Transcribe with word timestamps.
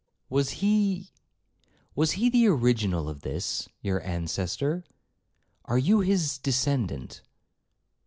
'Was 0.31 0.49
he—was 0.65 2.13
the 2.13 2.47
original 2.47 3.07
of 3.07 3.21
this—your 3.21 4.01
ancestor?—Are 4.01 5.77
you 5.77 5.99
his 5.99 6.39
descendant? 6.39 7.21